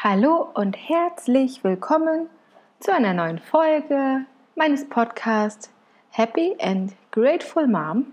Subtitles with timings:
[0.00, 2.30] Hallo und herzlich willkommen
[2.78, 5.72] zu einer neuen Folge meines Podcasts
[6.10, 8.12] Happy and Grateful Mom.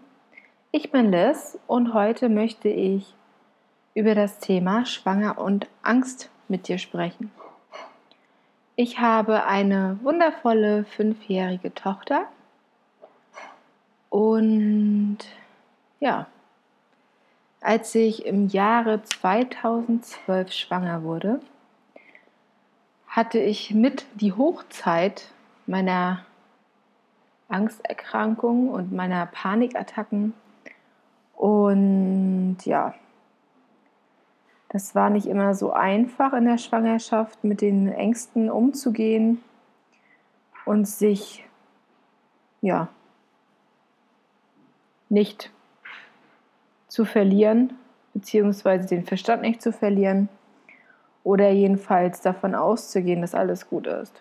[0.72, 3.14] Ich bin Liz und heute möchte ich
[3.94, 7.30] über das Thema Schwanger und Angst mit dir sprechen.
[8.76, 12.26] Ich habe eine wundervolle fünfjährige Tochter
[14.10, 15.20] und
[16.00, 16.26] ja,
[17.62, 21.42] als ich im Jahre 2012 schwanger wurde,
[23.16, 25.30] hatte ich mit die Hochzeit
[25.68, 26.26] meiner
[27.48, 30.34] Angsterkrankung und meiner Panikattacken.
[31.34, 32.94] Und ja,
[34.68, 39.42] das war nicht immer so einfach in der Schwangerschaft, mit den Ängsten umzugehen
[40.66, 41.46] und sich
[42.60, 42.90] ja
[45.08, 45.52] nicht
[46.90, 47.78] zu verlieren,
[48.14, 50.28] beziehungsweise den Verstand nicht zu verlieren
[51.26, 54.14] oder jedenfalls davon auszugehen, dass alles gut ist.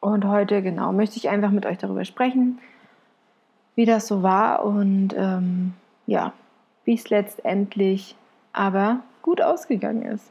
[0.00, 2.58] Und heute, genau, möchte ich einfach mit euch darüber sprechen,
[3.76, 5.74] wie das so war und ähm,
[6.06, 6.32] ja,
[6.84, 8.16] wie es letztendlich
[8.54, 10.30] aber gut ausgegangen ist.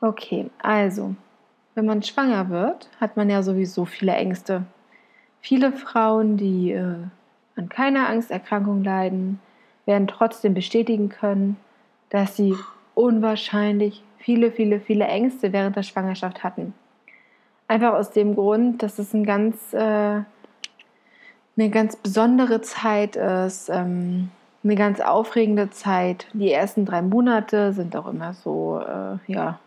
[0.00, 1.14] Okay, also,
[1.74, 4.62] wenn man schwanger wird, hat man ja sowieso viele Ängste.
[5.42, 6.96] Viele Frauen, die äh,
[7.54, 9.40] an keiner Angsterkrankung leiden,
[9.84, 11.58] werden trotzdem bestätigen können,
[12.08, 12.54] dass sie
[13.00, 16.74] unwahrscheinlich viele, viele, viele Ängste während der Schwangerschaft hatten.
[17.68, 19.78] Einfach aus dem Grund, dass es ein ganz, äh,
[21.56, 24.30] eine ganz besondere Zeit ist, ähm,
[24.62, 26.26] eine ganz aufregende Zeit.
[26.32, 29.58] Die ersten drei Monate sind auch immer so, äh, ja,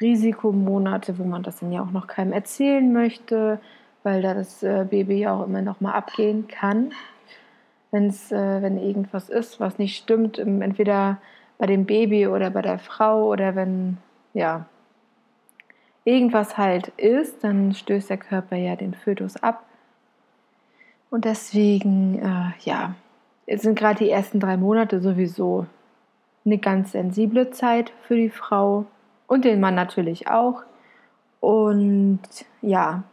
[0.00, 3.60] Risikomonate, wo man das dann ja auch noch keinem erzählen möchte,
[4.02, 6.92] weil da das äh, Baby ja auch immer noch mal abgehen kann,
[7.90, 11.18] wenn's, äh, wenn irgendwas ist, was nicht stimmt, entweder
[11.58, 13.98] bei dem Baby oder bei der Frau oder wenn
[14.32, 14.66] ja
[16.04, 19.64] irgendwas halt ist, dann stößt der Körper ja den Fötus ab.
[21.10, 22.94] Und deswegen, äh, ja,
[23.46, 25.66] es sind gerade die ersten drei Monate sowieso
[26.44, 28.86] eine ganz sensible Zeit für die Frau
[29.26, 30.62] und den Mann natürlich auch.
[31.40, 32.20] Und
[32.62, 33.04] ja,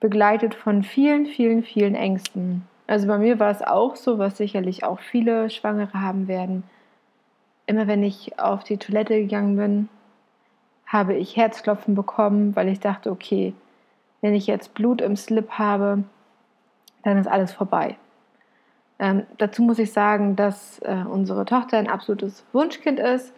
[0.00, 2.66] begleitet von vielen, vielen, vielen Ängsten.
[2.86, 6.64] Also bei mir war es auch so, was sicherlich auch viele Schwangere haben werden
[7.66, 9.88] immer wenn ich auf die Toilette gegangen bin,
[10.86, 13.54] habe ich Herzklopfen bekommen, weil ich dachte, okay,
[14.20, 16.04] wenn ich jetzt Blut im Slip habe,
[17.02, 17.96] dann ist alles vorbei.
[18.98, 23.32] Ähm, dazu muss ich sagen, dass äh, unsere Tochter ein absolutes Wunschkind ist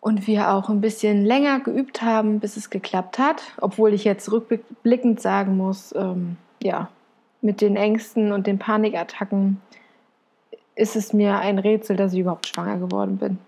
[0.00, 4.30] und wir auch ein bisschen länger geübt haben, bis es geklappt hat, obwohl ich jetzt
[4.30, 6.88] rückblickend sagen muss, ähm, ja,
[7.40, 9.60] mit den Ängsten und den Panikattacken
[10.78, 13.38] ist es mir ein Rätsel, dass ich überhaupt schwanger geworden bin.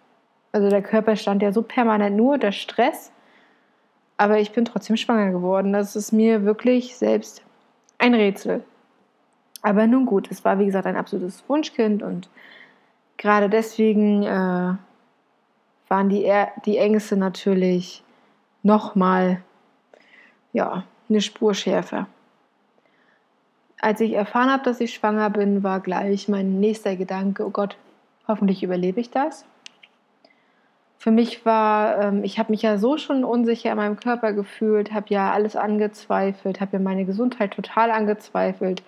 [0.52, 3.12] Also der Körper stand ja so permanent nur unter Stress,
[4.16, 5.72] aber ich bin trotzdem schwanger geworden.
[5.72, 7.42] Das ist mir wirklich selbst
[7.98, 8.64] ein Rätsel.
[9.62, 12.28] Aber nun gut, es war wie gesagt ein absolutes Wunschkind und
[13.16, 14.74] gerade deswegen äh,
[15.88, 16.32] waren die,
[16.64, 18.02] die Ängste natürlich
[18.64, 19.40] nochmal
[20.52, 22.08] ja, eine Spur schärfer
[23.80, 27.76] als ich erfahren habe, dass ich schwanger bin, war gleich mein nächster Gedanke, oh Gott,
[28.28, 29.44] hoffentlich überlebe ich das.
[30.98, 34.92] Für mich war, ähm, ich habe mich ja so schon unsicher in meinem Körper gefühlt,
[34.92, 38.82] habe ja alles angezweifelt, habe ja meine Gesundheit total angezweifelt.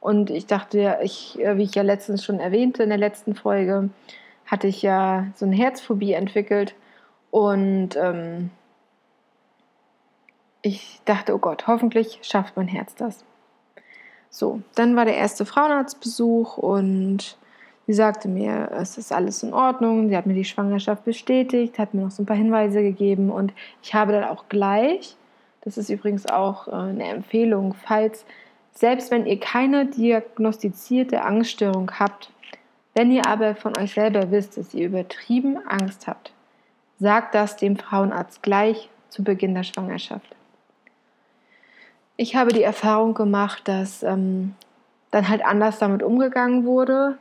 [0.00, 3.34] Und ich dachte ja, ich, äh, wie ich ja letztens schon erwähnte in der letzten
[3.34, 3.90] Folge,
[4.46, 6.74] hatte ich ja so eine Herzphobie entwickelt.
[7.30, 8.50] Und ähm,
[10.62, 13.24] ich dachte, oh Gott, hoffentlich schafft mein Herz das.
[14.30, 17.36] So, dann war der erste Frauenarztbesuch und
[17.86, 20.08] sie sagte mir, es ist alles in Ordnung.
[20.08, 23.52] Sie hat mir die Schwangerschaft bestätigt, hat mir noch so ein paar Hinweise gegeben und
[23.82, 25.16] ich habe dann auch gleich,
[25.62, 28.24] das ist übrigens auch äh, eine Empfehlung, falls,
[28.72, 32.30] selbst wenn ihr keine diagnostizierte Angststörung habt,
[32.94, 36.32] wenn ihr aber von euch selber wisst, dass ihr übertrieben Angst habt,
[36.98, 40.34] sagt das dem Frauenarzt gleich zu Beginn der Schwangerschaft.
[42.20, 44.56] Ich habe die Erfahrung gemacht, dass ähm,
[45.12, 47.16] dann halt anders damit umgegangen wurde.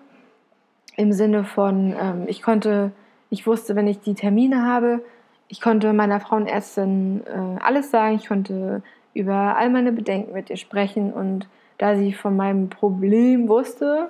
[0.96, 2.92] Im Sinne von, ähm, ich konnte,
[3.30, 5.04] ich wusste, wenn ich die Termine habe,
[5.50, 8.82] ich konnte meiner Frauenärztin äh, alles sagen, ich konnte
[9.14, 11.48] über all meine Bedenken mit ihr sprechen und
[11.78, 14.10] da sie von meinem Problem wusste,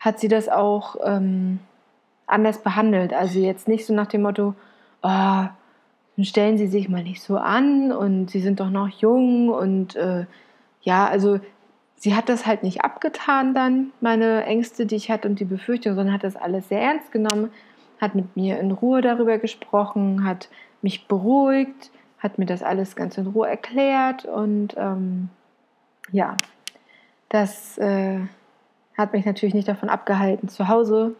[0.00, 1.60] hat sie das auch ähm,
[2.26, 3.12] anders behandelt.
[3.12, 4.56] Also jetzt nicht so nach dem Motto,
[5.02, 5.44] oh,
[6.24, 10.26] stellen Sie sich mal nicht so an und Sie sind doch noch jung und äh,
[10.82, 11.40] ja, also
[11.96, 15.94] sie hat das halt nicht abgetan dann, meine Ängste, die ich hatte und die Befürchtung,
[15.94, 17.50] sondern hat das alles sehr ernst genommen,
[18.00, 20.48] hat mit mir in Ruhe darüber gesprochen, hat
[20.82, 25.30] mich beruhigt, hat mir das alles ganz in Ruhe erklärt und ähm,
[26.12, 26.36] ja,
[27.28, 28.20] das äh,
[28.96, 31.14] hat mich natürlich nicht davon abgehalten, zu Hause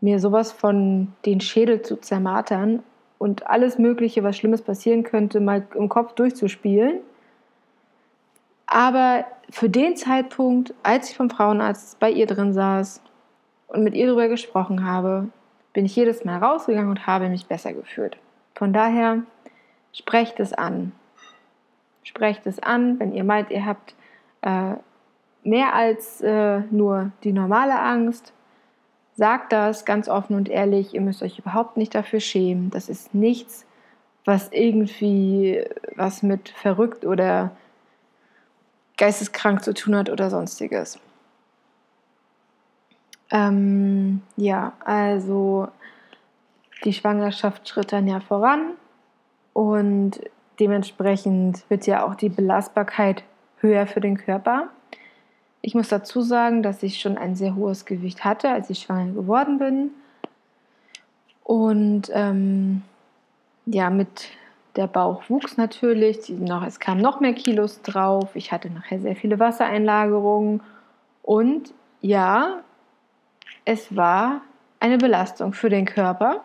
[0.00, 2.84] mir sowas von den Schädel zu zermartern
[3.18, 7.00] und alles Mögliche, was Schlimmes passieren könnte, mal im Kopf durchzuspielen.
[8.66, 13.00] Aber für den Zeitpunkt, als ich vom Frauenarzt bei ihr drin saß
[13.68, 15.28] und mit ihr darüber gesprochen habe,
[15.72, 18.18] bin ich jedes Mal rausgegangen und habe mich besser gefühlt.
[18.54, 19.22] Von daher,
[19.92, 20.92] sprecht es an.
[22.02, 23.94] Sprecht es an, wenn ihr meint, ihr habt
[24.42, 24.74] äh,
[25.42, 28.32] mehr als äh, nur die normale Angst.
[29.18, 30.94] Sagt das ganz offen und ehrlich.
[30.94, 32.70] Ihr müsst euch überhaupt nicht dafür schämen.
[32.70, 33.66] Das ist nichts,
[34.24, 35.64] was irgendwie
[35.96, 37.50] was mit verrückt oder
[38.96, 41.00] geisteskrank zu tun hat oder sonstiges.
[43.32, 45.66] Ähm, ja, also
[46.84, 48.74] die Schwangerschaft schritt dann ja voran
[49.52, 50.20] und
[50.60, 53.24] dementsprechend wird ja auch die Belastbarkeit
[53.56, 54.68] höher für den Körper.
[55.60, 59.12] Ich muss dazu sagen, dass ich schon ein sehr hohes Gewicht hatte, als ich schwanger
[59.12, 59.90] geworden bin.
[61.42, 62.82] Und ähm,
[63.66, 64.28] ja, mit
[64.76, 68.30] der Bauch wuchs natürlich, noch, es kamen noch mehr Kilos drauf.
[68.34, 70.60] Ich hatte nachher sehr viele Wassereinlagerungen.
[71.22, 72.60] Und ja,
[73.64, 74.42] es war
[74.80, 76.44] eine Belastung für den Körper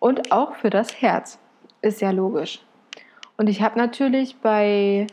[0.00, 1.38] und auch für das Herz.
[1.82, 2.60] Ist ja logisch.
[3.36, 5.06] Und ich habe natürlich bei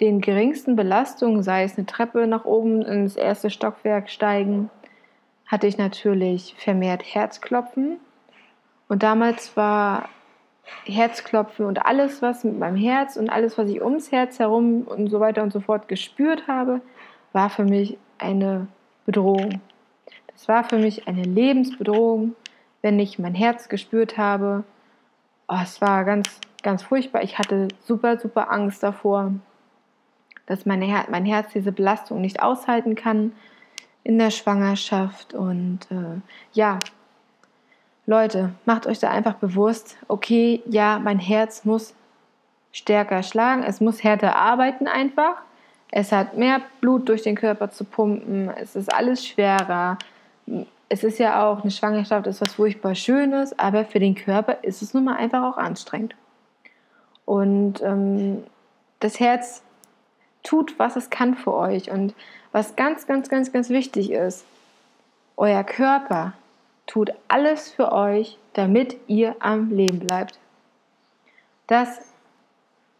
[0.00, 4.70] den geringsten Belastungen, sei es eine Treppe nach oben ins erste Stockwerk steigen,
[5.46, 7.98] hatte ich natürlich vermehrt Herzklopfen.
[8.88, 10.08] Und damals war
[10.84, 15.08] Herzklopfen und alles, was mit meinem Herz und alles, was ich ums Herz herum und
[15.08, 16.80] so weiter und so fort gespürt habe,
[17.32, 18.66] war für mich eine
[19.06, 19.60] Bedrohung.
[20.28, 22.34] Das war für mich eine Lebensbedrohung,
[22.82, 24.64] wenn ich mein Herz gespürt habe.
[25.48, 27.22] Oh, es war ganz, ganz furchtbar.
[27.22, 29.32] Ich hatte super, super Angst davor,
[30.46, 33.32] dass meine Her mein Herz diese Belastung nicht aushalten kann
[34.02, 35.34] in der Schwangerschaft.
[35.34, 36.20] Und äh,
[36.52, 36.78] ja,
[38.06, 41.94] Leute, macht euch da einfach bewusst, okay, ja, mein Herz muss
[42.70, 45.36] stärker schlagen, es muss härter arbeiten einfach.
[45.90, 49.96] Es hat mehr Blut durch den Körper zu pumpen, es ist alles schwerer.
[50.88, 54.82] Es ist ja auch, eine Schwangerschaft ist was furchtbar Schönes, aber für den Körper ist
[54.82, 56.14] es nun mal einfach auch anstrengend.
[57.24, 58.42] Und ähm,
[59.00, 59.62] das Herz
[60.44, 61.90] tut, was es kann für euch.
[61.90, 62.14] Und
[62.52, 64.44] was ganz, ganz, ganz, ganz wichtig ist,
[65.36, 66.34] euer Körper
[66.86, 70.38] tut alles für euch, damit ihr am Leben bleibt.
[71.66, 72.12] Das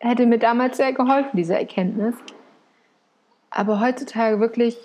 [0.01, 2.15] hätte mir damals sehr geholfen, diese Erkenntnis.
[3.51, 4.77] Aber heutzutage wirklich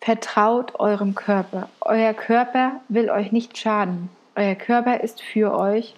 [0.00, 1.68] vertraut eurem Körper.
[1.80, 4.10] Euer Körper will euch nicht schaden.
[4.36, 5.94] Euer Körper ist für euch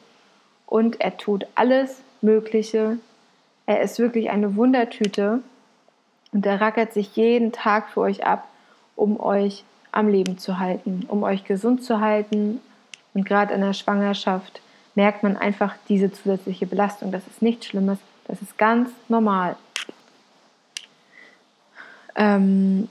[0.65, 2.99] und er tut alles Mögliche.
[3.67, 5.43] Er ist wirklich eine Wundertüte
[6.33, 8.47] und er rackert sich jeden Tag für euch ab,
[8.95, 12.61] um euch am Leben zu halten, um euch gesund zu halten.
[13.15, 14.61] Und gerade in der Schwangerschaft
[14.95, 17.13] merkt man einfach diese zusätzliche Belastung.
[17.13, 19.57] Das ist nichts Schlimmes, das ist ganz normal.
[22.15, 22.89] Ähm,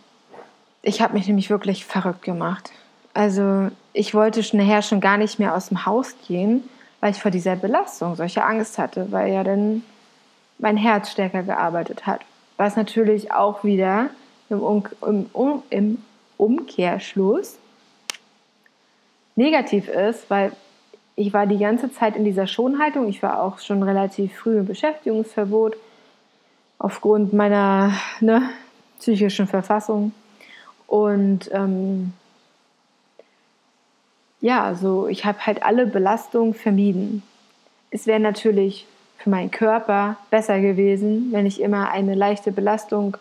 [0.81, 2.71] ich habe mich nämlich wirklich verrückt gemacht.
[3.13, 6.67] Also ich wollte nachher schon gar nicht mehr aus dem Haus gehen,
[6.99, 9.83] weil ich vor dieser Belastung solche Angst hatte, weil ja dann
[10.57, 12.21] mein Herz stärker gearbeitet hat.
[12.57, 14.09] Was natürlich auch wieder
[14.49, 16.03] im, um, im, im
[16.37, 17.57] Umkehrschluss
[19.35, 20.53] negativ ist, weil
[21.15, 23.07] ich war die ganze Zeit in dieser Schonhaltung.
[23.07, 25.77] Ich war auch schon relativ früh im Beschäftigungsverbot
[26.77, 28.49] aufgrund meiner ne,
[28.99, 30.11] psychischen Verfassung.
[30.87, 32.13] Und ähm,
[34.41, 37.23] ja, also ich habe halt alle Belastungen vermieden.
[37.91, 38.85] Es wäre natürlich
[39.17, 43.17] für meinen Körper besser gewesen, wenn ich immer eine leichte Belastung,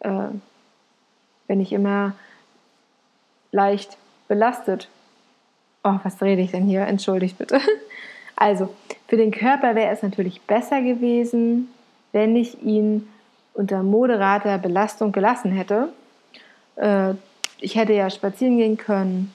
[0.00, 0.28] äh,
[1.46, 2.14] wenn ich immer
[3.52, 3.96] leicht
[4.28, 4.88] belastet.
[5.84, 6.86] Oh, was rede ich denn hier?
[6.86, 7.60] Entschuldigt bitte.
[8.38, 8.68] Also,
[9.08, 11.70] für den Körper wäre es natürlich besser gewesen,
[12.12, 13.08] wenn ich ihn
[13.54, 15.88] unter moderater Belastung gelassen hätte.
[16.76, 17.14] Äh,
[17.58, 19.32] ich hätte ja spazieren gehen können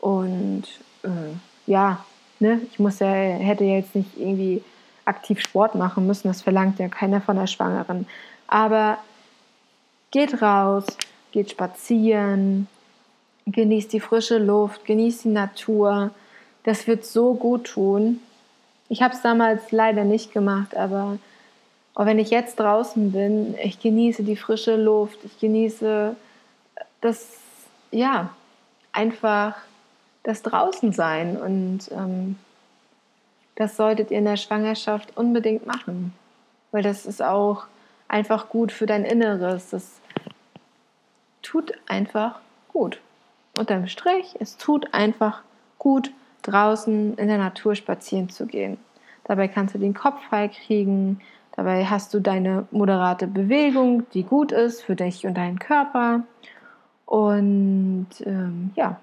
[0.00, 0.64] und
[1.04, 2.04] äh, ja,
[2.40, 4.64] ne, ich muss ja, hätte jetzt nicht irgendwie
[5.04, 6.28] aktiv Sport machen müssen.
[6.28, 8.06] Das verlangt ja keiner von der Schwangeren.
[8.46, 8.98] Aber
[10.10, 10.84] geht raus,
[11.32, 12.68] geht spazieren,
[13.46, 16.10] genießt die frische Luft, genießt die Natur.
[16.64, 18.20] Das wird so gut tun.
[18.88, 21.18] Ich habe es damals leider nicht gemacht, aber
[21.94, 26.14] auch wenn ich jetzt draußen bin, ich genieße die frische Luft, ich genieße
[27.00, 27.38] das,
[27.90, 28.30] ja,
[28.92, 29.56] einfach
[30.22, 31.36] das Draußensein.
[31.36, 32.36] Und ähm,
[33.56, 36.14] das solltet ihr in der Schwangerschaft unbedingt machen.
[36.70, 37.66] Weil das ist auch
[38.08, 39.70] einfach gut für dein Inneres.
[39.70, 40.00] Das
[41.42, 42.40] tut einfach
[42.72, 43.00] gut.
[43.58, 45.42] Unterm Strich, es tut einfach
[45.78, 46.10] gut,
[46.42, 48.78] draußen in der Natur spazieren zu gehen.
[49.24, 51.20] Dabei kannst du den Kopf frei kriegen.
[51.54, 56.22] Dabei hast du deine moderate Bewegung, die gut ist für dich und deinen Körper.
[57.04, 58.98] Und ähm, ja,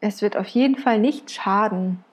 [0.00, 2.04] es wird auf jeden Fall nicht schaden.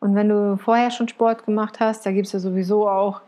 [0.00, 3.20] Und wenn du vorher schon Sport gemacht hast, da gibt es ja sowieso auch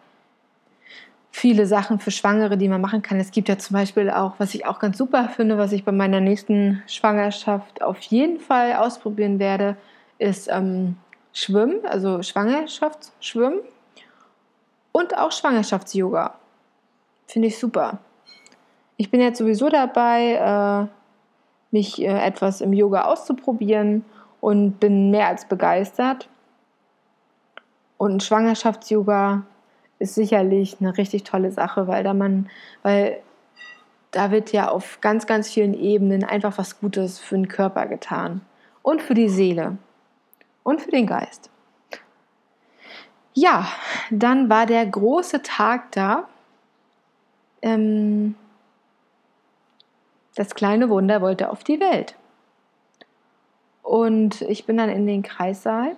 [1.30, 3.18] viele Sachen für Schwangere, die man machen kann.
[3.18, 5.92] Es gibt ja zum Beispiel auch, was ich auch ganz super finde, was ich bei
[5.92, 9.76] meiner nächsten Schwangerschaft auf jeden Fall ausprobieren werde,
[10.18, 10.96] ist ähm,
[11.32, 13.60] Schwimmen, also Schwangerschaftsschwimmen
[14.92, 16.34] und auch Schwangerschafts-Yoga.
[17.26, 17.98] Finde ich super.
[18.98, 21.01] Ich bin jetzt sowieso dabei, äh,
[21.72, 24.04] mich äh, etwas im Yoga auszuprobieren
[24.40, 26.28] und bin mehr als begeistert.
[27.96, 29.42] Und Schwangerschafts-Yoga
[29.98, 32.50] ist sicherlich eine richtig tolle Sache, weil da man,
[32.82, 33.20] weil
[34.10, 38.42] da wird ja auf ganz, ganz vielen Ebenen einfach was Gutes für den Körper getan
[38.82, 39.78] und für die Seele
[40.64, 41.50] und für den Geist.
[43.34, 43.66] Ja,
[44.10, 46.28] dann war der große Tag da.
[47.62, 48.34] Ähm,
[50.34, 52.16] das kleine Wunder wollte auf die Welt.
[53.82, 55.96] Und ich bin dann in den Kreissaal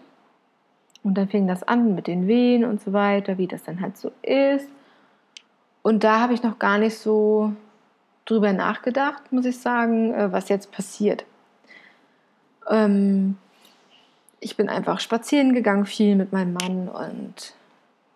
[1.02, 3.96] und dann fing das an mit den Wehen und so weiter, wie das dann halt
[3.96, 4.68] so ist.
[5.82, 7.52] Und da habe ich noch gar nicht so
[8.24, 11.26] drüber nachgedacht, muss ich sagen, äh, was jetzt passiert.
[12.70, 13.36] Ähm,
[14.40, 17.54] ich bin einfach spazieren gegangen, viel mit meinem Mann und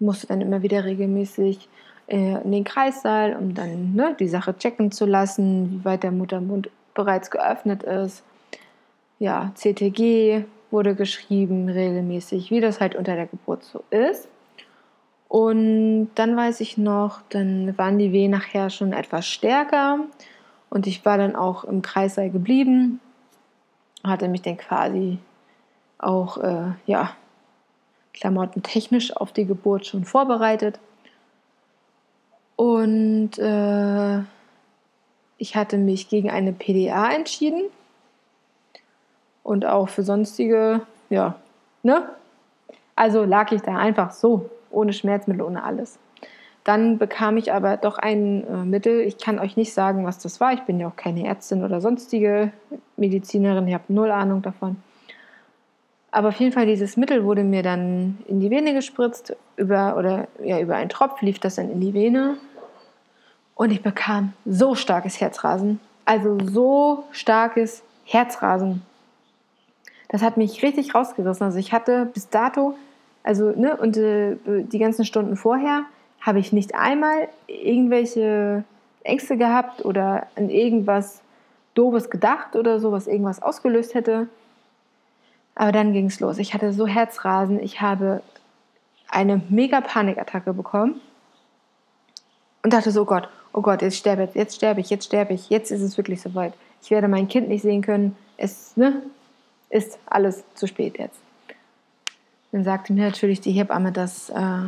[0.00, 1.68] musste dann immer wieder regelmäßig
[2.08, 6.10] äh, in den Kreissaal, um dann ne, die Sache checken zu lassen, wie weit der
[6.10, 8.22] Muttermund bereits geöffnet ist.
[9.18, 14.28] Ja, CTG wurde geschrieben regelmäßig, wie das halt unter der Geburt so ist.
[15.28, 20.00] Und dann weiß ich noch, dann waren die Wehen nachher schon etwas stärker
[20.70, 23.00] und ich war dann auch im Kreissaal geblieben,
[24.02, 25.18] hatte mich dann quasi
[25.98, 27.10] auch, äh, ja,
[28.14, 30.80] klamottentechnisch auf die Geburt schon vorbereitet.
[32.58, 34.18] Und äh,
[35.36, 37.62] ich hatte mich gegen eine PDA entschieden.
[39.44, 41.36] Und auch für sonstige, ja,
[41.84, 42.08] ne?
[42.96, 46.00] Also lag ich da einfach so, ohne Schmerzmittel, ohne alles.
[46.64, 49.02] Dann bekam ich aber doch ein äh, Mittel.
[49.02, 50.52] Ich kann euch nicht sagen, was das war.
[50.52, 52.50] Ich bin ja auch keine Ärztin oder sonstige
[52.96, 53.68] Medizinerin.
[53.68, 54.82] Ich habe null Ahnung davon.
[56.10, 59.36] Aber auf jeden Fall, dieses Mittel wurde mir dann in die Vene gespritzt.
[59.54, 62.36] Über, oder ja, über einen Tropf lief das dann in die Vene.
[63.58, 65.80] Und ich bekam so starkes Herzrasen.
[66.04, 68.82] Also so starkes Herzrasen.
[70.08, 71.44] Das hat mich richtig rausgerissen.
[71.44, 72.76] Also ich hatte bis dato,
[73.24, 75.82] also ne, und äh, die ganzen Stunden vorher,
[76.20, 78.62] habe ich nicht einmal irgendwelche
[79.02, 81.20] Ängste gehabt oder an irgendwas
[81.74, 84.28] Doofes gedacht oder so, was irgendwas ausgelöst hätte.
[85.56, 86.38] Aber dann ging es los.
[86.38, 87.58] Ich hatte so Herzrasen.
[87.60, 88.22] Ich habe
[89.08, 91.00] eine mega Panikattacke bekommen
[92.62, 95.34] und dachte so, oh Gott, oh Gott, jetzt sterbe ich, jetzt sterbe ich, jetzt sterbe
[95.34, 96.54] ich, jetzt ist es wirklich soweit.
[96.82, 98.16] Ich werde mein Kind nicht sehen können.
[98.36, 99.02] Es ne,
[99.70, 101.18] ist alles zu spät jetzt.
[102.52, 104.62] Dann sagte mir natürlich die Hebamme, dass äh,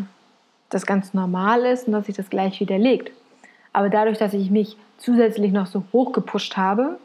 [0.69, 3.13] das ganz normal ist und dass sich das gleich wieder legt.
[3.73, 6.99] Aber dadurch, dass ich mich zusätzlich noch so hochgepusht habe,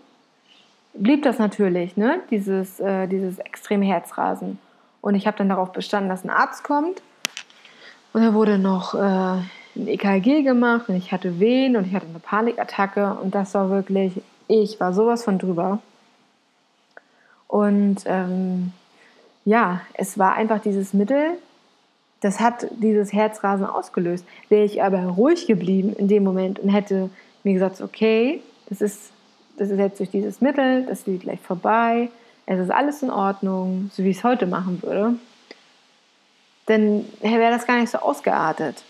[0.94, 2.20] blieb das natürlich, ne?
[2.30, 4.60] dieses, äh, dieses extreme Herzrasen.
[5.02, 7.02] Und ich habe dann darauf bestanden, dass ein Arzt kommt.
[8.14, 9.42] Und er wurde noch äh,
[9.76, 13.70] ein EKG gemacht und ich hatte Wehen und ich hatte eine Panikattacke und das war
[13.70, 15.80] wirklich, ich war sowas von drüber.
[17.48, 18.72] Und ähm,
[19.46, 21.38] ja, es war einfach dieses Mittel,
[22.22, 24.26] das hat dieses Herzrasen ausgelöst.
[24.50, 27.10] Wäre ich aber ruhig geblieben in dem Moment und hätte
[27.44, 29.12] mir gesagt, okay, das ist,
[29.58, 32.10] das ist jetzt durch dieses Mittel, das geht gleich vorbei,
[32.46, 35.16] es ist alles in Ordnung, so wie ich es heute machen würde,
[36.66, 38.84] dann wäre das gar nicht so ausgeartet.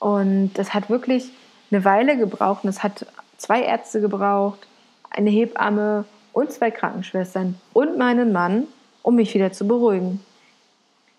[0.00, 1.30] Und das hat wirklich
[1.70, 2.64] eine Weile gebraucht.
[2.64, 4.66] Und es hat zwei Ärzte gebraucht,
[5.10, 8.66] eine Hebamme und zwei Krankenschwestern und meinen Mann,
[9.02, 10.20] um mich wieder zu beruhigen.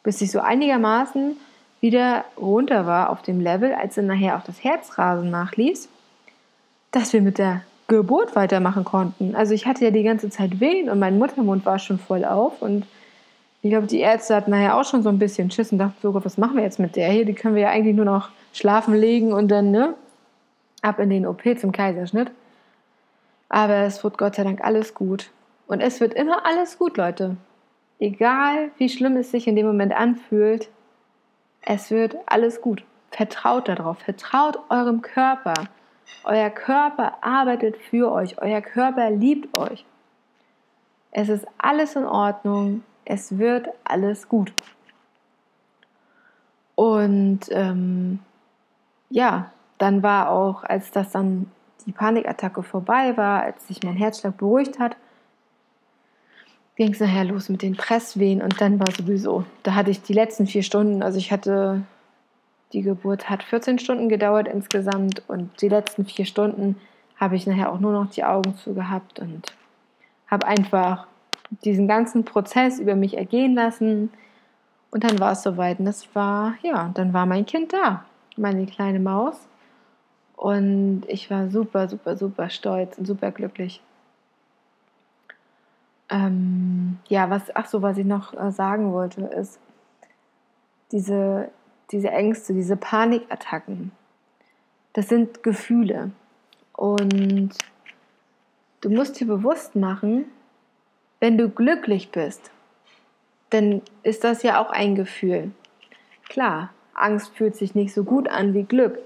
[0.03, 1.37] Bis ich so einigermaßen
[1.79, 5.89] wieder runter war auf dem Level, als dann nachher auch das Herzrasen nachließ,
[6.91, 9.35] dass wir mit der Geburt weitermachen konnten.
[9.35, 12.61] Also ich hatte ja die ganze Zeit Wehen und mein Muttermund war schon voll auf
[12.61, 12.85] und
[13.61, 16.25] ich glaube, die Ärzte hatten nachher auch schon so ein bisschen Schiss und dachten sogar,
[16.25, 17.25] was machen wir jetzt mit der hier?
[17.25, 19.93] Die können wir ja eigentlich nur noch schlafen legen und dann, ne,
[20.81, 22.31] ab in den OP zum Kaiserschnitt.
[23.49, 25.29] Aber es wird Gott sei Dank alles gut.
[25.67, 27.37] Und es wird immer alles gut, Leute.
[27.99, 30.69] Egal wie schlimm es sich in dem Moment anfühlt,
[31.61, 32.83] es wird alles gut.
[33.11, 35.53] Vertraut darauf, vertraut eurem Körper.
[36.23, 39.85] Euer Körper arbeitet für euch, euer Körper liebt euch.
[41.11, 44.53] Es ist alles in Ordnung, es wird alles gut.
[46.75, 48.19] Und ähm,
[49.09, 51.51] ja, dann war auch, als das dann
[51.85, 54.95] die Panikattacke vorbei war, als sich mein Herzschlag beruhigt hat,
[56.75, 60.13] ging es nachher los mit den Presswehen und dann war sowieso, da hatte ich die
[60.13, 61.83] letzten vier Stunden, also ich hatte,
[62.73, 66.77] die Geburt hat 14 Stunden gedauert insgesamt und die letzten vier Stunden
[67.17, 69.53] habe ich nachher auch nur noch die Augen zu gehabt und
[70.27, 71.07] habe einfach
[71.63, 74.11] diesen ganzen Prozess über mich ergehen lassen
[74.91, 78.05] und dann war es soweit und das war, ja, dann war mein Kind da,
[78.37, 79.35] meine kleine Maus
[80.35, 83.81] und ich war super, super, super stolz und super glücklich.
[86.09, 89.59] Ähm, ja, was, ach so, was ich noch äh, sagen wollte, ist,
[90.91, 91.49] diese,
[91.91, 93.91] diese Ängste, diese Panikattacken,
[94.93, 96.11] das sind Gefühle.
[96.73, 97.51] Und
[98.81, 100.25] du musst dir bewusst machen,
[101.21, 102.51] wenn du glücklich bist,
[103.51, 105.51] dann ist das ja auch ein Gefühl.
[106.27, 108.99] Klar, Angst fühlt sich nicht so gut an wie Glück,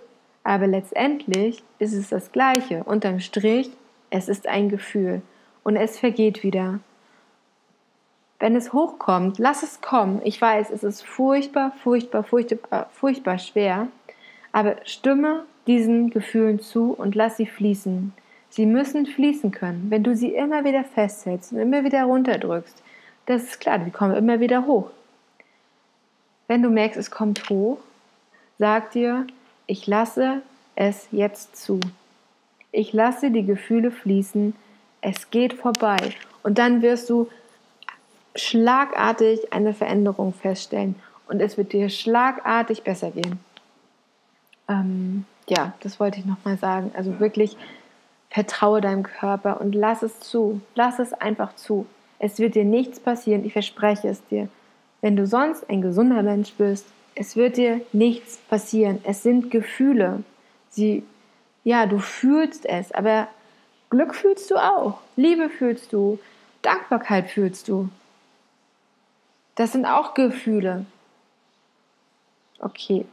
[0.44, 2.84] aber letztendlich ist es das Gleiche.
[2.86, 3.70] Unterm Strich,
[4.10, 5.22] es ist ein Gefühl
[5.64, 6.80] und es vergeht wieder.
[8.40, 10.22] Wenn es hochkommt, lass es kommen.
[10.24, 13.88] Ich weiß, es ist furchtbar, furchtbar, furchtbar, furchtbar schwer.
[14.52, 18.14] Aber stimme diesen Gefühlen zu und lass sie fließen.
[18.56, 19.88] Sie müssen fließen können.
[19.90, 22.82] Wenn du sie immer wieder festhältst und immer wieder runterdrückst,
[23.26, 24.92] das ist klar, die kommen immer wieder hoch.
[26.48, 27.80] Wenn du merkst, es kommt hoch,
[28.58, 29.28] sag dir,
[29.68, 30.42] ich lasse
[30.76, 31.82] es jetzt zu.
[32.72, 34.56] Ich lasse die Gefühle fließen.
[35.02, 36.14] Es geht vorbei.
[36.42, 37.28] Und dann wirst du
[38.38, 40.96] schlagartig eine Veränderung feststellen
[41.28, 43.38] und es wird dir schlagartig besser gehen.
[44.70, 46.92] Ähm, ja, das wollte ich nochmal sagen.
[46.96, 47.58] Also wirklich
[48.36, 50.60] vertraue deinem Körper und lass es zu.
[50.76, 51.86] Lass es einfach zu.
[52.20, 54.50] Es wird dir nichts passieren, ich verspreche es dir.
[55.00, 59.00] Wenn du sonst ein gesunder Mensch bist, es wird dir nichts passieren.
[59.06, 60.22] Es sind Gefühle.
[60.70, 61.06] Sie,
[61.64, 63.30] ja, du fühlst es, aber
[63.90, 65.00] Glück fühlst du auch.
[65.16, 66.20] Liebe fühlst du.
[66.62, 67.88] Dankbarkeit fühlst du.
[69.56, 70.86] Das sind auch Gefühle.
[72.60, 73.06] Okay.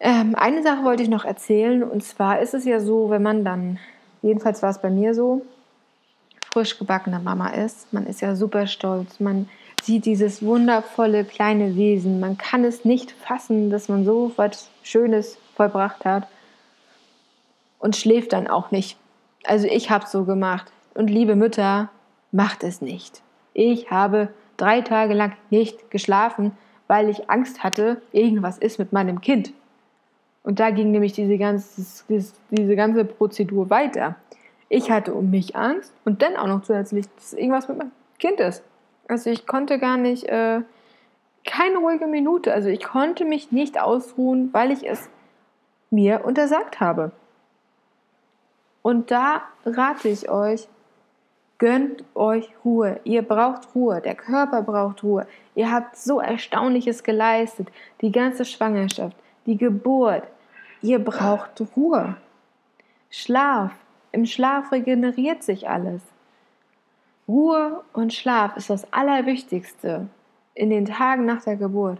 [0.00, 1.82] Ähm, eine Sache wollte ich noch erzählen.
[1.82, 3.78] Und zwar ist es ja so, wenn man dann,
[4.22, 5.42] jedenfalls war es bei mir so,
[6.52, 9.20] frisch gebackene Mama ist, man ist ja super stolz.
[9.20, 9.48] Man
[9.82, 12.18] sieht dieses wundervolle kleine Wesen.
[12.20, 16.26] Man kann es nicht fassen, dass man so was Schönes vollbracht hat.
[17.78, 18.96] Und schläft dann auch nicht.
[19.44, 20.72] Also ich habe es so gemacht.
[20.94, 21.90] Und liebe Mütter,
[22.32, 23.22] macht es nicht.
[23.52, 26.52] Ich habe drei Tage lang nicht geschlafen,
[26.86, 29.52] weil ich Angst hatte, irgendwas ist mit meinem Kind.
[30.46, 31.82] Und da ging nämlich diese ganze,
[32.50, 34.14] diese ganze Prozedur weiter.
[34.68, 38.38] Ich hatte um mich Angst und dann auch noch zusätzlich, dass irgendwas mit meinem Kind
[38.38, 38.62] ist.
[39.08, 40.60] Also ich konnte gar nicht, äh,
[41.44, 42.54] keine ruhige Minute.
[42.54, 45.10] Also ich konnte mich nicht ausruhen, weil ich es
[45.90, 47.10] mir untersagt habe.
[48.82, 50.68] Und da rate ich euch,
[51.58, 53.00] Gönnt euch Ruhe.
[53.04, 54.02] Ihr braucht Ruhe.
[54.02, 55.26] Der Körper braucht Ruhe.
[55.54, 57.68] Ihr habt so Erstaunliches geleistet.
[58.02, 60.24] Die ganze Schwangerschaft, die Geburt.
[60.82, 62.16] Ihr braucht Ruhe.
[63.10, 63.72] Schlaf.
[64.12, 66.02] Im Schlaf regeneriert sich alles.
[67.28, 70.08] Ruhe und Schlaf ist das Allerwichtigste
[70.54, 71.98] in den Tagen nach der Geburt.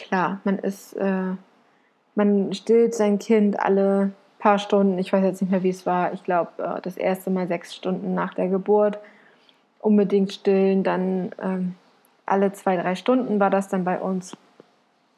[0.00, 1.32] Klar, man ist, äh,
[2.14, 6.12] man stillt sein Kind alle paar Stunden, ich weiß jetzt nicht mehr, wie es war,
[6.12, 8.98] ich glaube, äh, das erste Mal sechs Stunden nach der Geburt
[9.80, 11.74] unbedingt stillen, dann ähm,
[12.26, 14.36] alle zwei, drei Stunden war das dann bei uns.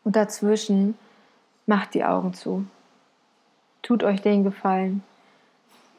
[0.05, 0.97] Und dazwischen
[1.67, 2.67] macht die Augen zu.
[3.87, 5.03] Tut euch den Gefallen.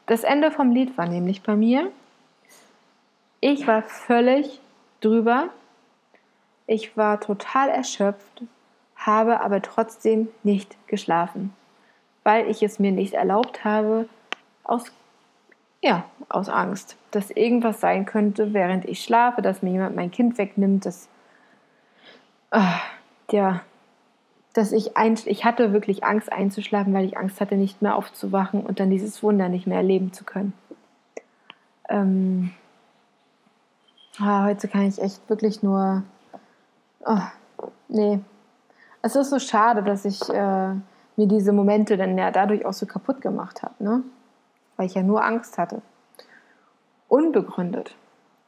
[0.06, 1.90] Das Ende vom Lied war nämlich bei mir.
[3.40, 4.60] Ich war völlig
[5.00, 5.48] drüber.
[6.66, 8.42] Ich war total erschöpft,
[8.94, 11.54] habe aber trotzdem nicht geschlafen
[12.28, 14.06] weil ich es mir nicht erlaubt habe,
[14.62, 14.92] aus,
[15.80, 20.36] ja, aus Angst, dass irgendwas sein könnte, während ich schlafe, dass mir jemand mein Kind
[20.36, 21.08] wegnimmt, dass,
[22.50, 22.60] äh,
[23.30, 23.62] ja,
[24.58, 28.62] dass ich, ein, ich hatte wirklich Angst einzuschlafen, weil ich Angst hatte, nicht mehr aufzuwachen
[28.62, 30.52] und dann dieses Wunder nicht mehr erleben zu können.
[31.88, 32.52] Ähm,
[34.18, 36.02] ah, heute kann ich echt wirklich nur,
[37.04, 37.20] oh,
[37.88, 38.20] nee,
[39.02, 40.74] es ist so schade, dass ich äh,
[41.16, 43.74] mir diese Momente dann ja dadurch auch so kaputt gemacht habe.
[43.78, 44.02] Ne?
[44.78, 45.82] weil ich ja nur Angst hatte.
[47.08, 47.94] Unbegründet.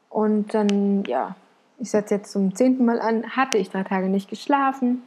[0.09, 1.35] Und dann, ja,
[1.79, 5.03] ich setze jetzt zum zehnten Mal an, hatte ich drei Tage nicht geschlafen,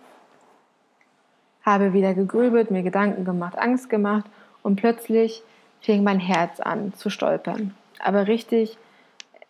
[1.65, 4.26] habe wieder gegrübelt, mir Gedanken gemacht, Angst gemacht
[4.62, 5.41] und plötzlich
[5.82, 7.73] fing mein Herz an zu stolpern.
[7.99, 8.78] Aber richtig,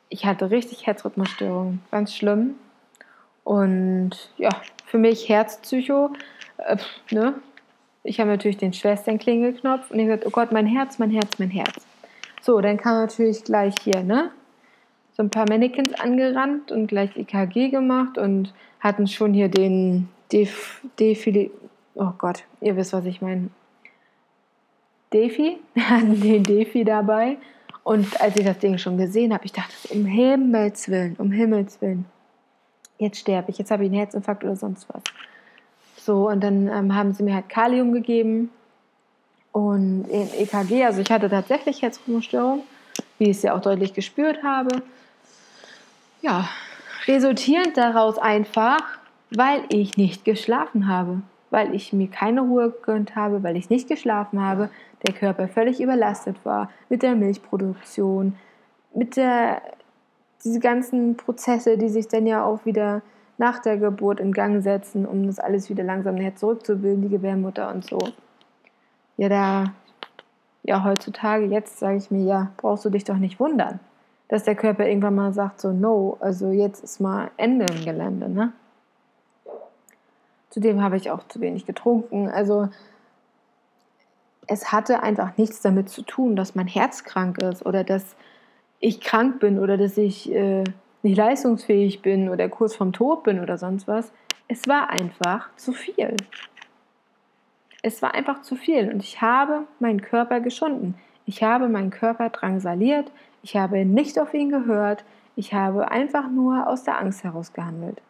[0.10, 2.56] ich hatte richtig Herzrhythmusstörungen, ganz schlimm.
[3.44, 4.50] Und ja,
[4.86, 6.12] für mich Herzpsycho,
[6.58, 6.78] äh,
[7.12, 7.36] ne?
[8.06, 11.50] Ich habe natürlich den Schwesternklingelknopf und ich gesagt, oh Gott, mein Herz, mein Herz, mein
[11.50, 11.86] Herz.
[12.42, 14.32] So, dann kam natürlich gleich hier, ne?
[15.14, 20.82] So ein paar Mannequins angerannt und gleich EKG gemacht und hatten schon hier den Def,
[21.00, 21.52] Defili,
[21.96, 23.50] oh Gott, ihr wisst, was ich meine.
[25.12, 27.38] Defi, hatten den Defi dabei.
[27.84, 31.82] Und als ich das Ding schon gesehen habe, ich dachte, um Himmels Willen, um Himmels
[31.82, 32.06] Willen,
[32.98, 35.04] jetzt sterbe ich, jetzt habe ich einen Herzinfarkt oder sonst was.
[35.98, 38.50] So, und dann ähm, haben sie mir halt Kalium gegeben
[39.52, 42.64] und EKG, also ich hatte tatsächlich Herzrhythmusstörung,
[43.20, 44.82] wie ich es ja auch deutlich gespürt habe.
[46.22, 46.50] Ja,
[47.08, 48.82] resultierend daraus einfach,
[49.30, 51.22] weil ich nicht geschlafen habe,
[51.54, 54.70] weil ich mir keine Ruhe gegönnt habe, weil ich nicht geschlafen habe,
[55.06, 58.36] der Körper völlig überlastet war mit der Milchproduktion,
[58.96, 59.62] mit der
[60.44, 63.04] diese ganzen Prozesse, die sich dann ja auch wieder
[63.38, 67.72] nach der Geburt in Gang setzen, um das alles wieder langsam näher zurückzubilden, die Gebärmutter
[67.72, 68.00] und so.
[69.18, 69.74] Ja, da,
[70.64, 73.80] ja, heutzutage, jetzt sage ich mir, ja, brauchst du dich doch nicht wundern,
[74.28, 78.28] dass der Körper irgendwann mal sagt, so, no, also jetzt ist mal Ende im Gelände,
[78.28, 78.54] ne?
[80.54, 82.30] Zudem habe ich auch zu wenig getrunken.
[82.30, 82.70] Also
[84.46, 88.16] es hatte einfach nichts damit zu tun, dass mein Herz krank ist oder dass
[88.80, 90.64] ich krank bin oder dass ich äh,
[91.02, 94.12] nicht leistungsfähig bin oder kurz vorm Tod bin oder sonst was.
[94.48, 96.16] Es war einfach zu viel.
[97.82, 100.94] Es war einfach zu viel und ich habe meinen Körper geschunden.
[101.26, 103.12] Ich habe meinen Körper drangsaliert.
[103.42, 105.04] Ich habe nicht auf ihn gehört.
[105.36, 108.04] Ich habe einfach nur aus der Angst heraus gehandelt.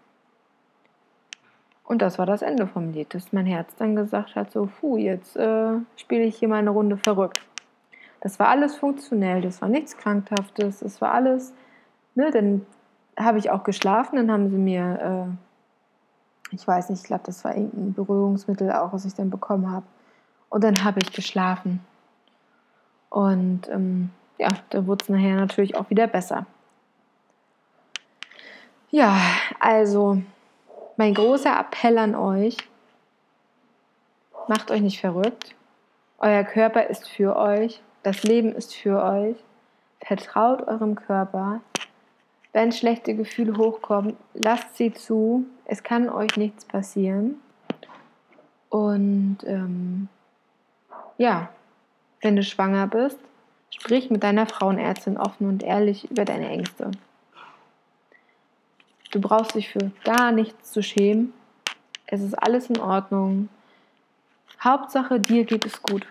[1.84, 4.98] Und das war das Ende vom Lied, dass mein Herz dann gesagt hat, so, puh,
[4.98, 7.41] jetzt äh, spiele ich hier mal eine Runde verrückt.
[8.22, 11.54] Das war alles funktionell, das war nichts Krankhaftes, das war alles,
[12.15, 12.65] ne, dann
[13.19, 15.28] habe ich auch geschlafen, dann haben sie mir,
[16.52, 19.69] äh, ich weiß nicht, ich glaube, das war irgendein Berührungsmittel auch, was ich dann bekommen
[19.69, 19.86] habe.
[20.50, 21.82] Und dann habe ich geschlafen.
[23.10, 26.46] Und ähm, ja, dann wurde es nachher natürlich auch wieder besser.
[28.89, 29.17] Ja,
[29.60, 30.22] also
[30.97, 32.58] mein großer Appell an euch,
[34.47, 35.56] macht euch nicht verrückt.
[36.19, 37.82] Euer Körper ist für euch.
[38.03, 39.36] Das Leben ist für euch.
[40.01, 41.62] Vertraut eurem Körper.
[42.51, 45.45] Wenn schlechte Gefühle hochkommen, lasst sie zu.
[45.65, 47.41] Es kann euch nichts passieren.
[48.69, 50.08] Und ähm,
[51.17, 51.49] ja,
[52.21, 53.19] wenn du schwanger bist,
[53.69, 56.91] sprich mit deiner Frauenärztin offen und ehrlich über deine Ängste.
[59.13, 61.34] Du brauchst dich für gar nichts zu schämen.
[62.08, 63.47] Es ist alles in Ordnung.
[64.60, 66.08] Hauptsache, dir geht es gut.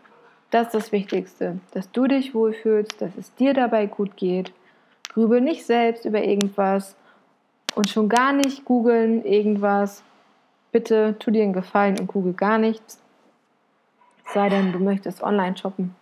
[0.52, 4.52] Das ist das Wichtigste, dass du dich wohlfühlst, dass es dir dabei gut geht.
[5.08, 6.94] Grübel nicht selbst über irgendwas
[7.74, 10.04] und schon gar nicht googeln irgendwas.
[10.70, 13.02] Bitte tu dir einen Gefallen und google gar nichts.
[14.32, 15.96] Sei denn, du möchtest online shoppen.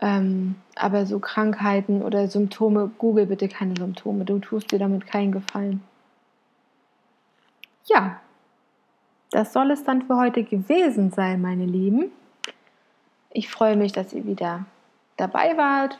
[0.00, 4.24] Ähm, aber so Krankheiten oder Symptome, google bitte keine Symptome.
[4.24, 5.82] Du tust dir damit keinen Gefallen.
[7.86, 8.20] Ja,
[9.30, 12.10] das soll es dann für heute gewesen sein, meine Lieben.
[13.30, 14.64] Ich freue mich, dass ihr wieder
[15.16, 15.98] dabei wart.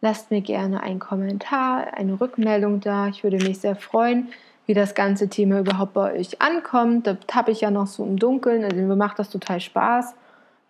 [0.00, 3.08] Lasst mir gerne einen Kommentar, eine Rückmeldung da.
[3.08, 4.28] Ich würde mich sehr freuen,
[4.66, 7.06] wie das ganze Thema überhaupt bei euch ankommt.
[7.06, 8.64] Da habe ich ja noch so im Dunkeln.
[8.64, 10.14] Also mir macht das total Spaß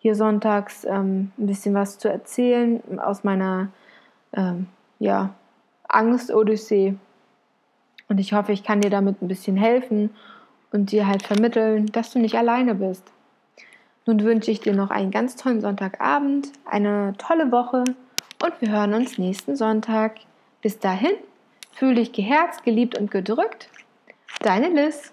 [0.00, 3.68] hier sonntags ähm, ein bisschen was zu erzählen aus meiner
[4.32, 4.66] ähm,
[4.98, 5.34] ja,
[5.88, 6.96] Angst-Odyssee.
[8.08, 10.10] Und ich hoffe, ich kann dir damit ein bisschen helfen
[10.72, 13.04] und dir halt vermitteln, dass du nicht alleine bist.
[14.06, 17.84] Nun wünsche ich dir noch einen ganz tollen Sonntagabend, eine tolle Woche
[18.42, 20.16] und wir hören uns nächsten Sonntag.
[20.62, 21.12] Bis dahin,
[21.72, 23.68] fühle dich geherzt, geliebt und gedrückt.
[24.40, 25.12] Deine Liz.